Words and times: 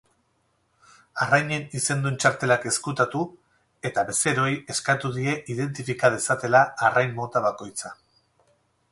Arrainen 1.23 1.65
izendun 1.79 2.15
txartelak 2.23 2.63
ezkutatu 2.71 3.21
eta 3.89 4.05
bezeroei 4.07 4.55
eskatu 4.75 5.11
die 5.17 5.35
identifika 5.57 6.11
dezatela 6.15 6.63
arrain 6.89 7.13
mota 7.21 7.43
bakoitza. 7.45 7.93